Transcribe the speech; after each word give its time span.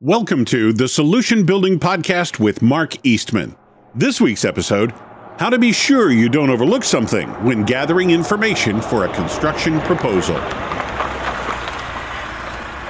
Welcome 0.00 0.44
to 0.44 0.72
the 0.72 0.86
Solution 0.86 1.44
Building 1.44 1.80
Podcast 1.80 2.38
with 2.38 2.62
Mark 2.62 3.04
Eastman. 3.04 3.56
This 3.96 4.20
week's 4.20 4.44
episode 4.44 4.92
How 5.40 5.50
to 5.50 5.58
be 5.58 5.72
sure 5.72 6.12
you 6.12 6.28
don't 6.28 6.50
overlook 6.50 6.84
something 6.84 7.28
when 7.44 7.64
gathering 7.64 8.10
information 8.10 8.80
for 8.80 9.04
a 9.04 9.12
construction 9.12 9.80
proposal. 9.80 10.36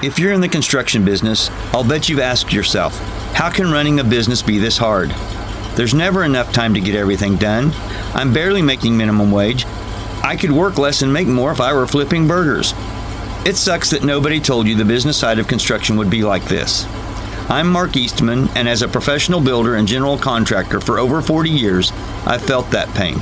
If 0.02 0.18
you're 0.18 0.34
in 0.34 0.42
the 0.42 0.50
construction 0.50 1.02
business, 1.02 1.48
I'll 1.72 1.82
bet 1.82 2.10
you've 2.10 2.18
asked 2.18 2.52
yourself, 2.52 2.94
how 3.32 3.48
can 3.48 3.72
running 3.72 4.00
a 4.00 4.04
business 4.04 4.42
be 4.42 4.58
this 4.58 4.76
hard? 4.76 5.08
There's 5.76 5.94
never 5.94 6.24
enough 6.24 6.52
time 6.52 6.74
to 6.74 6.80
get 6.80 6.94
everything 6.94 7.36
done. 7.36 7.72
I'm 8.12 8.34
barely 8.34 8.60
making 8.60 8.94
minimum 8.94 9.32
wage. 9.32 9.64
I 10.22 10.36
could 10.38 10.52
work 10.52 10.76
less 10.76 11.00
and 11.00 11.10
make 11.10 11.26
more 11.26 11.52
if 11.52 11.60
I 11.62 11.72
were 11.72 11.86
flipping 11.86 12.28
burgers. 12.28 12.74
It 13.48 13.56
sucks 13.56 13.88
that 13.92 14.04
nobody 14.04 14.40
told 14.40 14.66
you 14.66 14.74
the 14.74 14.84
business 14.84 15.16
side 15.16 15.38
of 15.38 15.48
construction 15.48 15.96
would 15.96 16.10
be 16.10 16.22
like 16.22 16.44
this. 16.44 16.84
I'm 17.48 17.66
Mark 17.66 17.96
Eastman, 17.96 18.48
and 18.54 18.68
as 18.68 18.82
a 18.82 18.88
professional 18.88 19.40
builder 19.40 19.76
and 19.76 19.88
general 19.88 20.18
contractor 20.18 20.82
for 20.82 20.98
over 20.98 21.22
40 21.22 21.48
years, 21.48 21.90
I've 22.26 22.42
felt 22.42 22.70
that 22.72 22.94
pain. 22.94 23.14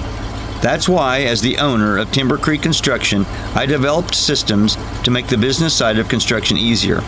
That's 0.61 0.89
why, 0.89 1.21
as 1.21 1.41
the 1.41 1.59
owner 1.59 1.97
of 1.97 2.11
Timber 2.11 2.39
Creek 2.39 2.61
Construction, 2.61 3.25
I 3.55 3.67
developed 3.67 4.17
systems 4.17 4.77
to 5.05 5.13
make 5.13 5.29
the 5.29 5.39
business 5.39 5.77
side 5.77 5.97
of 5.97 6.09
construction 6.09 6.57
easier. 6.57 7.03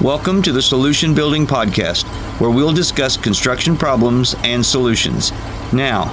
Welcome 0.00 0.40
to 0.42 0.52
the 0.52 0.62
Solution 0.62 1.14
Building 1.14 1.48
Podcast, 1.48 2.04
where 2.38 2.50
we'll 2.50 2.72
discuss 2.72 3.16
construction 3.16 3.76
problems 3.76 4.36
and 4.44 4.64
solutions. 4.64 5.32
Now, 5.72 6.04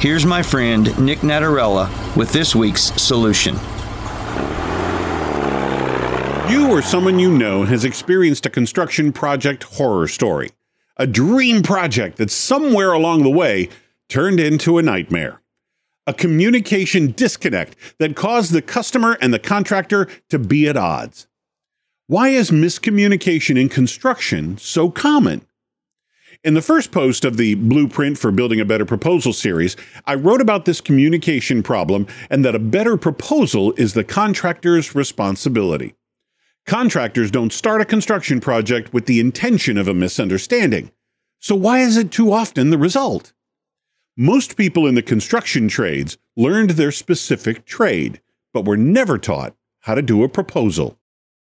here's 0.00 0.24
my 0.24 0.42
friend 0.42 0.98
Nick 0.98 1.18
Natarella 1.18 2.16
with 2.16 2.32
this 2.32 2.56
week's 2.56 2.94
solution. 2.94 3.58
You 6.50 6.70
or 6.70 6.82
someone 6.82 7.18
you 7.18 7.30
know 7.30 7.64
has 7.64 7.84
experienced 7.84 8.46
a 8.46 8.50
construction 8.50 9.12
project 9.12 9.62
horror 9.62 10.08
story, 10.08 10.50
a 10.96 11.06
dream 11.06 11.62
project 11.62 12.18
that 12.18 12.30
somewhere 12.30 12.92
along 12.92 13.22
the 13.22 13.30
way 13.30 13.68
turned 14.08 14.40
into 14.40 14.78
a 14.78 14.82
nightmare 14.82 15.42
a 16.06 16.12
communication 16.12 17.12
disconnect 17.12 17.76
that 17.98 18.16
caused 18.16 18.52
the 18.52 18.62
customer 18.62 19.16
and 19.20 19.32
the 19.32 19.38
contractor 19.38 20.08
to 20.28 20.38
be 20.38 20.68
at 20.68 20.76
odds. 20.76 21.26
Why 22.08 22.30
is 22.30 22.50
miscommunication 22.50 23.60
in 23.60 23.68
construction 23.68 24.58
so 24.58 24.90
common? 24.90 25.46
In 26.42 26.54
the 26.54 26.62
first 26.62 26.90
post 26.90 27.24
of 27.24 27.36
the 27.36 27.54
Blueprint 27.54 28.18
for 28.18 28.32
Building 28.32 28.58
a 28.58 28.64
Better 28.64 28.84
Proposal 28.84 29.32
series, 29.32 29.76
I 30.06 30.16
wrote 30.16 30.40
about 30.40 30.64
this 30.64 30.80
communication 30.80 31.62
problem 31.62 32.08
and 32.28 32.44
that 32.44 32.56
a 32.56 32.58
better 32.58 32.96
proposal 32.96 33.72
is 33.76 33.94
the 33.94 34.02
contractor's 34.02 34.96
responsibility. 34.96 35.94
Contractors 36.66 37.30
don't 37.30 37.52
start 37.52 37.80
a 37.80 37.84
construction 37.84 38.40
project 38.40 38.92
with 38.92 39.06
the 39.06 39.20
intention 39.20 39.76
of 39.76 39.88
a 39.88 39.94
misunderstanding. 39.94 40.92
So, 41.40 41.56
why 41.56 41.80
is 41.80 41.96
it 41.96 42.12
too 42.12 42.32
often 42.32 42.70
the 42.70 42.78
result? 42.78 43.32
Most 44.16 44.56
people 44.56 44.86
in 44.86 44.94
the 44.94 45.02
construction 45.02 45.66
trades 45.68 46.18
learned 46.36 46.70
their 46.70 46.92
specific 46.92 47.64
trade, 47.64 48.20
but 48.52 48.64
were 48.64 48.76
never 48.76 49.18
taught 49.18 49.56
how 49.80 49.94
to 49.94 50.02
do 50.02 50.22
a 50.22 50.28
proposal. 50.28 50.98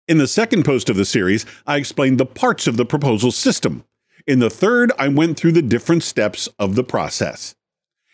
In 0.07 0.17
the 0.17 0.27
second 0.27 0.65
post 0.65 0.89
of 0.89 0.95
the 0.95 1.05
series, 1.05 1.45
I 1.67 1.77
explained 1.77 2.19
the 2.19 2.25
parts 2.25 2.65
of 2.65 2.77
the 2.77 2.85
proposal 2.85 3.31
system. 3.31 3.83
In 4.25 4.39
the 4.39 4.49
third, 4.49 4.91
I 4.97 5.07
went 5.07 5.37
through 5.37 5.51
the 5.51 5.61
different 5.61 6.03
steps 6.03 6.49
of 6.57 6.75
the 6.75 6.83
process. 6.83 7.55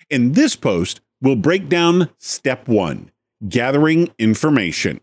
In 0.10 0.34
this 0.34 0.58
post, 0.58 1.00
we'll 1.22 1.38
break 1.38 1.70
down 1.70 2.10
step 2.18 2.68
one 2.68 3.12
gathering 3.48 4.10
information. 4.20 5.02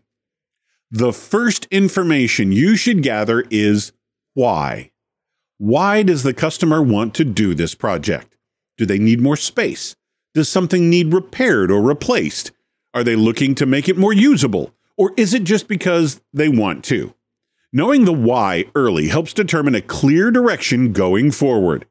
The 0.91 1.13
first 1.13 1.67
information 1.69 2.51
you 2.51 2.75
should 2.75 3.03
gather 3.03 3.45
is 3.51 3.91
why. 4.33 4.89
Why 5.59 6.01
does 6.01 6.23
the 6.23 6.33
customer 6.33 6.81
want 6.81 7.13
to 7.15 7.23
do 7.23 7.53
this 7.53 7.75
project? 7.75 8.35
Do 8.75 8.87
they 8.87 8.97
need 8.97 9.21
more 9.21 9.37
space? 9.37 9.95
Does 10.33 10.49
something 10.49 10.89
need 10.89 11.13
repaired 11.13 11.69
or 11.69 11.83
replaced? 11.83 12.53
Are 12.95 13.03
they 13.03 13.15
looking 13.15 13.53
to 13.55 13.67
make 13.67 13.87
it 13.87 13.99
more 13.99 14.13
usable? 14.13 14.73
Or 14.97 15.13
is 15.15 15.35
it 15.35 15.43
just 15.43 15.67
because 15.67 16.21
they 16.33 16.49
want 16.49 16.83
to? 16.85 17.13
Knowing 17.71 18.05
the 18.05 18.11
why 18.11 18.65
early 18.73 19.09
helps 19.09 19.31
determine 19.31 19.75
a 19.75 19.81
clear 19.81 20.31
direction 20.31 20.91
going 20.91 21.29
forward. 21.29 21.85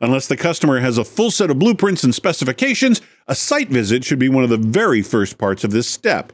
Unless 0.00 0.26
the 0.26 0.36
customer 0.36 0.80
has 0.80 0.98
a 0.98 1.04
full 1.04 1.30
set 1.30 1.48
of 1.48 1.60
blueprints 1.60 2.02
and 2.02 2.12
specifications, 2.12 3.00
a 3.28 3.36
site 3.36 3.68
visit 3.68 4.04
should 4.04 4.18
be 4.18 4.28
one 4.28 4.42
of 4.42 4.50
the 4.50 4.56
very 4.56 5.00
first 5.00 5.38
parts 5.38 5.62
of 5.62 5.70
this 5.70 5.86
step. 5.86 6.32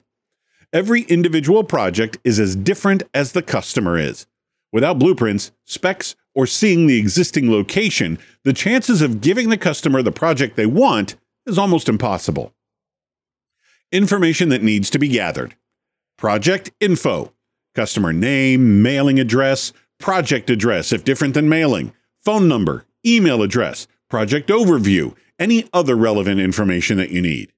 Every 0.72 1.02
individual 1.02 1.64
project 1.64 2.18
is 2.24 2.38
as 2.38 2.54
different 2.54 3.02
as 3.14 3.32
the 3.32 3.40
customer 3.40 3.96
is. 3.96 4.26
Without 4.70 4.98
blueprints, 4.98 5.50
specs, 5.64 6.14
or 6.34 6.46
seeing 6.46 6.86
the 6.86 6.98
existing 6.98 7.50
location, 7.50 8.18
the 8.44 8.52
chances 8.52 9.00
of 9.00 9.22
giving 9.22 9.48
the 9.48 9.56
customer 9.56 10.02
the 10.02 10.12
project 10.12 10.56
they 10.56 10.66
want 10.66 11.16
is 11.46 11.56
almost 11.56 11.88
impossible. 11.88 12.52
Information 13.92 14.50
that 14.50 14.62
needs 14.62 14.90
to 14.90 14.98
be 14.98 15.08
gathered 15.08 15.56
project 16.18 16.70
info, 16.80 17.32
customer 17.74 18.12
name, 18.12 18.82
mailing 18.82 19.18
address, 19.18 19.72
project 19.98 20.50
address 20.50 20.92
if 20.92 21.02
different 21.02 21.32
than 21.32 21.48
mailing, 21.48 21.94
phone 22.22 22.46
number, 22.46 22.84
email 23.06 23.40
address, 23.40 23.86
project 24.10 24.50
overview, 24.50 25.14
any 25.38 25.66
other 25.72 25.96
relevant 25.96 26.40
information 26.40 26.98
that 26.98 27.10
you 27.10 27.22
need. 27.22 27.52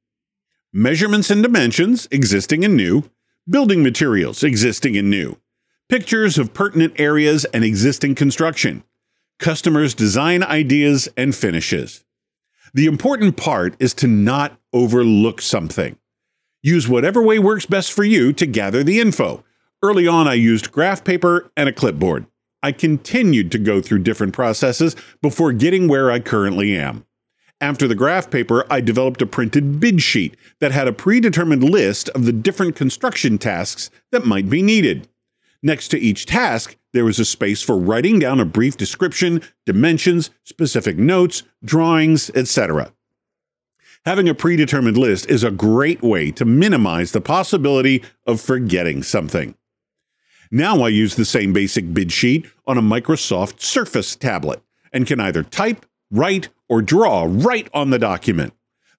Measurements 0.73 1.33
and 1.33 1.43
dimensions, 1.43 2.07
existing 2.13 2.65
and 2.65 2.77
new, 2.77 3.03
building 3.49 3.83
materials, 3.83 4.45
existing 4.45 4.97
and 4.97 5.11
new, 5.11 5.37
pictures 5.89 6.39
of 6.39 6.55
pertinent 6.55 6.95
areas 7.01 7.45
and 7.47 7.65
existing 7.65 8.15
construction, 8.15 8.85
customers' 9.41 9.95
design 9.95 10.45
ideas 10.45 11.09
and 11.17 11.35
finishes. 11.35 12.05
The 12.73 12.87
important 12.87 13.37
part 13.37 13.75
is 13.81 13.95
to 13.95 14.07
not 14.07 14.61
overlook 14.73 15.43
something. 15.43 15.97
Use 16.63 16.87
whatever 16.87 17.21
way 17.21 17.41
works 17.41 17.67
best 17.67 17.93
for 17.93 18.05
you 18.05 18.33
to 18.35 18.47
gather 18.47 18.85
the 18.85 19.01
info. 19.01 19.43
Early 19.83 20.07
on, 20.07 20.29
I 20.29 20.35
used 20.35 20.71
graph 20.71 21.03
paper 21.03 21.51
and 21.57 21.69
a 21.69 21.73
clipboard. 21.73 22.27
I 22.63 22.71
continued 22.71 23.51
to 23.51 23.59
go 23.59 23.81
through 23.81 24.05
different 24.05 24.35
processes 24.35 24.95
before 25.21 25.53
getting 25.53 25.89
where 25.89 26.13
I 26.13 26.21
currently 26.21 26.77
am. 26.77 27.07
After 27.61 27.87
the 27.87 27.95
graph 27.95 28.31
paper, 28.31 28.65
I 28.71 28.81
developed 28.81 29.21
a 29.21 29.27
printed 29.27 29.81
bid 29.81 30.01
sheet 30.01 30.35
that 30.61 30.73
had 30.73 30.89
a 30.89 30.93
predetermined 30.93 31.63
list 31.63 32.09
of 32.11 32.25
the 32.25 32.33
different 32.33 32.75
construction 32.75 33.37
tasks 33.37 33.91
that 34.13 34.25
might 34.25 34.49
be 34.49 34.63
needed. 34.63 35.09
Next 35.63 35.89
to 35.89 35.99
each 35.99 36.25
task, 36.25 36.77
there 36.95 37.05
was 37.05 37.19
a 37.19 37.25
space 37.25 37.61
for 37.61 37.77
writing 37.77 38.19
down 38.19 38.41
a 38.41 38.47
brief 38.47 38.79
description, 38.79 39.43
dimensions, 39.67 40.31
specific 40.43 40.97
notes, 40.97 41.43
drawings, 41.63 42.31
etc. 42.35 42.93
Having 44.07 44.31
a 44.31 44.35
predetermined 44.35 44.97
list 44.97 45.29
is 45.29 45.45
a 45.45 45.51
great 45.51 46.01
way 46.01 46.31
to 46.31 46.47
minimize 46.47 47.13
the 47.13 47.21
possibility 47.21 48.03
of 48.27 48.41
forgetting 48.41 49.03
something. 49.03 49.55
Now 50.51 50.83
I 50.83 50.89
use 50.89 51.15
the 51.15 51.27
same 51.27 51.53
basic 51.53 51.93
bid 51.93 52.11
sheet 52.11 52.47
on 52.67 52.79
a 52.79 52.83
Microsoft 52.83 53.61
Surface 53.61 54.17
tablet 54.17 54.63
and 54.93 55.07
can 55.07 55.21
either 55.21 55.43
type, 55.43 55.85
write, 56.11 56.49
or 56.69 56.83
draw 56.83 57.27
right 57.29 57.69
on 57.73 57.91
the 57.91 57.99
document. 57.99 58.53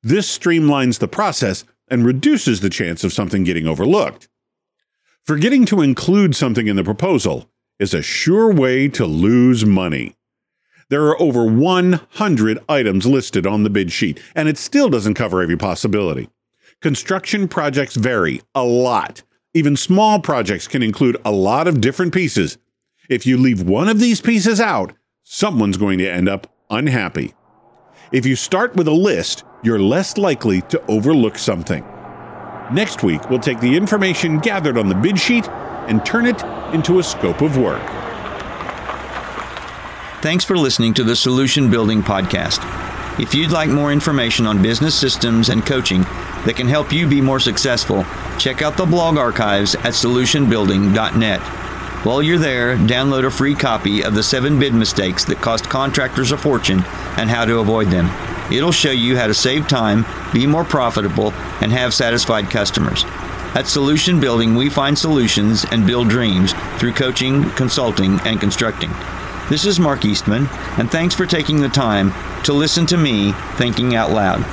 This 0.04 0.38
streamlines 0.38 1.00
the 1.00 1.08
process 1.08 1.64
and 1.88 2.06
reduces 2.06 2.62
the 2.62 2.70
chance 2.70 3.04
of 3.04 3.14
something 3.14 3.44
getting 3.44 3.68
overlooked. 3.68 4.30
Forgetting 5.24 5.66
to 5.68 5.82
include 5.82 6.36
something 6.36 6.68
in 6.68 6.76
the 6.76 6.84
proposal 6.84 7.50
is 7.80 7.94
a 7.94 8.02
sure 8.02 8.52
way 8.52 8.88
to 8.88 9.06
lose 9.06 9.66
money. 9.66 10.16
There 10.90 11.06
are 11.08 11.22
over 11.22 11.46
100 11.46 12.60
items 12.68 13.06
listed 13.06 13.48
on 13.48 13.64
the 13.64 13.70
bid 13.70 13.92
sheet, 13.92 14.22
and 14.36 14.50
it 14.50 14.58
still 14.58 14.90
doesn't 14.90 15.14
cover 15.14 15.42
every 15.42 15.58
possibility. 15.58 16.30
Construction 16.82 17.48
projects 17.48 17.96
vary 17.96 18.42
a 18.56 18.64
lot. 18.64 19.24
Even 19.54 19.78
small 19.78 20.20
projects 20.20 20.68
can 20.68 20.82
include 20.82 21.18
a 21.24 21.32
lot 21.32 21.68
of 21.68 21.82
different 21.82 22.14
pieces. 22.14 22.58
If 23.10 23.26
you 23.26 23.38
leave 23.38 23.62
one 23.62 23.88
of 23.88 24.00
these 24.00 24.22
pieces 24.22 24.60
out, 24.60 24.94
someone's 25.24 25.78
going 25.78 26.00
to 26.00 26.10
end 26.10 26.28
up 26.28 26.48
unhappy. 26.72 27.34
If 28.12 28.26
you 28.26 28.36
start 28.36 28.76
with 28.76 28.88
a 28.88 28.94
list, 28.94 29.44
you're 29.64 29.80
less 29.80 30.18
likely 30.18 30.62
to 30.64 30.82
overlook 30.88 31.38
something. 31.38 31.84
Next 32.74 33.04
week, 33.04 33.30
we'll 33.30 33.40
take 33.40 33.60
the 33.60 33.76
information 33.76 34.40
gathered 34.40 34.78
on 34.78 34.90
the 34.90 34.96
bid 34.96 35.20
sheet 35.20 35.48
and 35.88 36.06
turn 36.06 36.26
it 36.26 36.42
into 36.74 37.00
a 37.00 37.04
scope 37.04 37.42
of 37.42 37.58
work. 37.58 37.82
Thanks 40.22 40.46
for 40.46 40.58
listening 40.58 40.94
to 40.96 41.04
the 41.04 41.16
Solution 41.16 41.70
Building 41.70 42.02
Podcast. 42.02 42.60
If 43.20 43.36
you'd 43.36 43.52
like 43.52 43.70
more 43.70 43.92
information 43.92 44.48
on 44.48 44.62
business 44.62 44.96
systems 44.96 45.50
and 45.50 45.66
coaching 45.66 46.02
that 46.46 46.56
can 46.56 46.68
help 46.68 46.94
you 46.94 47.08
be 47.08 47.22
more 47.22 47.40
successful, 47.40 48.06
check 48.40 48.62
out 48.62 48.78
the 48.78 48.86
blog 48.86 49.18
archives 49.18 49.76
at 49.76 49.94
solutionbuilding.net. 49.94 51.42
While 52.04 52.24
you're 52.24 52.40
there, 52.40 52.78
download 52.78 53.26
a 53.26 53.30
free 53.30 53.54
copy 53.54 54.04
of 54.04 54.16
the 54.16 54.24
seven 54.24 54.60
bid 54.60 54.74
mistakes 54.74 55.24
that 55.26 55.40
cost 55.40 55.70
contractors 55.70 56.32
a 56.32 56.38
fortune 56.38 56.84
and 57.18 57.30
how 57.30 57.46
to 57.46 57.60
avoid 57.60 57.90
them. 57.90 58.10
It'll 58.52 58.72
show 58.72 58.90
you 58.90 59.16
how 59.16 59.28
to 59.28 59.36
save 59.36 59.68
time, 59.68 60.04
be 60.34 60.48
more 60.48 60.64
profitable, 60.64 61.32
and 61.62 61.72
have 61.72 61.94
satisfied 61.94 62.50
customers. 62.50 63.04
At 63.54 63.68
Solution 63.68 64.20
Building, 64.20 64.56
we 64.56 64.68
find 64.68 64.98
solutions 64.98 65.64
and 65.72 65.86
build 65.86 66.10
dreams 66.10 66.54
through 66.80 66.94
coaching, 66.94 67.48
consulting, 67.52 68.20
and 68.22 68.40
constructing. 68.40 68.90
This 69.52 69.68
is 69.68 69.80
Mark 69.80 70.04
Eastman, 70.04 70.48
and 70.80 70.90
thanks 70.90 71.14
for 71.14 71.28
taking 71.28 71.62
the 71.62 71.70
time 71.70 72.14
to 72.46 72.54
listen 72.54 72.88
to 72.88 72.98
me 72.98 73.34
thinking 73.58 73.94
out 73.94 74.10
loud. 74.10 74.44